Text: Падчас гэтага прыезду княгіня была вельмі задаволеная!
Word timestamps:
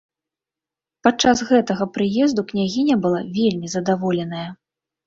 Падчас 1.09 1.37
гэтага 1.51 1.83
прыезду 1.99 2.41
княгіня 2.53 2.95
была 3.07 3.21
вельмі 3.39 3.67
задаволеная! 3.79 4.47